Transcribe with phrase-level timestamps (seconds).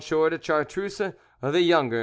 [0.09, 1.13] de Chartruse,
[1.43, 1.99] the younger M.